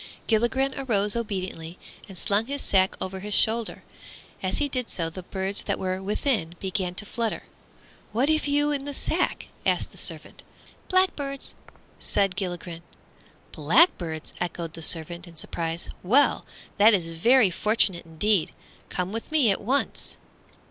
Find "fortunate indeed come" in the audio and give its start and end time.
17.51-19.11